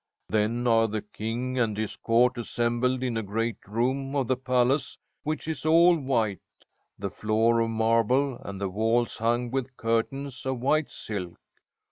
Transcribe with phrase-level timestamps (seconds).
[0.29, 4.97] Then are the king and his court assembled in a great room of the palace,
[5.21, 6.41] which is all white,
[6.97, 11.39] the floor of marble and the walls hung with curtains of white silk.